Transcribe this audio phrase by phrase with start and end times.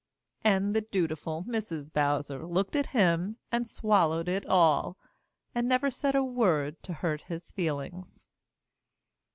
[0.43, 1.93] And the dutiful Mrs.
[1.93, 4.97] Bowser looked at him and swallowed it all
[5.53, 8.25] and never said a word to hurt his feelings.